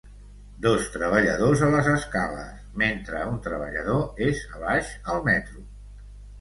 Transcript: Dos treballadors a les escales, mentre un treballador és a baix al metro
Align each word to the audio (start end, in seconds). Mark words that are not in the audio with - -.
Dos 0.61 0.87
treballadors 0.95 1.61
a 1.67 1.69
les 1.75 1.89
escales, 1.91 2.65
mentre 2.85 3.23
un 3.35 3.39
treballador 3.51 4.27
és 4.33 4.43
a 4.57 4.67
baix 4.67 4.93
al 5.15 5.25
metro 5.33 5.67